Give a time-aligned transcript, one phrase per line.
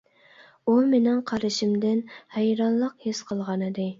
[0.71, 2.01] ئۇ مېنىڭ قارىشىمدىن
[2.37, 3.89] ھەيرانلىق ھېس قىلغانىدى.